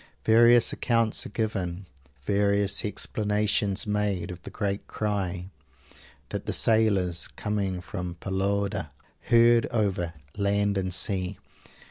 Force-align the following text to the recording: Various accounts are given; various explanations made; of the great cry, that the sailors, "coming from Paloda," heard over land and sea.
Various 0.25 0.73
accounts 0.73 1.27
are 1.27 1.29
given; 1.29 1.85
various 2.23 2.83
explanations 2.83 3.85
made; 3.85 4.31
of 4.31 4.41
the 4.41 4.49
great 4.49 4.87
cry, 4.87 5.51
that 6.29 6.47
the 6.47 6.53
sailors, 6.53 7.27
"coming 7.27 7.81
from 7.81 8.15
Paloda," 8.15 8.89
heard 9.29 9.67
over 9.67 10.15
land 10.35 10.75
and 10.75 10.91
sea. 10.91 11.37